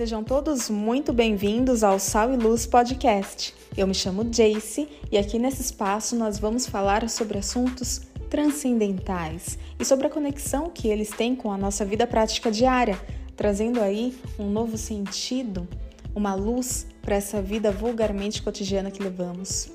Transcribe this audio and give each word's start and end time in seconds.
Sejam 0.00 0.24
todos 0.24 0.70
muito 0.70 1.12
bem-vindos 1.12 1.84
ao 1.84 1.98
Sal 1.98 2.32
e 2.32 2.36
Luz 2.38 2.64
Podcast. 2.64 3.54
Eu 3.76 3.86
me 3.86 3.92
chamo 3.92 4.24
Jace 4.24 4.88
e 5.12 5.18
aqui 5.18 5.38
nesse 5.38 5.60
espaço 5.60 6.16
nós 6.16 6.38
vamos 6.38 6.66
falar 6.66 7.06
sobre 7.10 7.36
assuntos 7.36 8.00
transcendentais 8.30 9.58
e 9.78 9.84
sobre 9.84 10.06
a 10.06 10.10
conexão 10.10 10.70
que 10.70 10.88
eles 10.88 11.10
têm 11.10 11.36
com 11.36 11.52
a 11.52 11.58
nossa 11.58 11.84
vida 11.84 12.06
prática 12.06 12.50
diária, 12.50 12.98
trazendo 13.36 13.78
aí 13.78 14.16
um 14.38 14.48
novo 14.48 14.78
sentido, 14.78 15.68
uma 16.14 16.34
luz 16.34 16.86
para 17.02 17.16
essa 17.16 17.42
vida 17.42 17.70
vulgarmente 17.70 18.42
cotidiana 18.42 18.90
que 18.90 19.02
levamos. 19.02 19.70